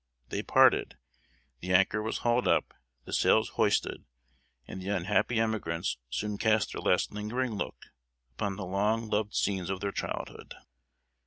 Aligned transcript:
They 0.29 0.41
parted; 0.41 0.97
the 1.59 1.71
anchor 1.75 2.01
was 2.01 2.17
hauled 2.25 2.47
up, 2.47 2.73
the 3.05 3.13
sails 3.13 3.49
hoisted; 3.49 4.03
and 4.67 4.81
the 4.81 4.87
unhappy 4.89 5.39
emigrants 5.39 5.99
soon 6.09 6.39
cast 6.39 6.73
their 6.73 6.81
last 6.81 7.13
lingering 7.13 7.51
look 7.53 7.85
upon 8.31 8.55
the 8.55 8.65
long 8.65 9.09
loved 9.11 9.35
scenes 9.35 9.69
of 9.69 9.79
their 9.79 9.91
childhood. 9.91 10.55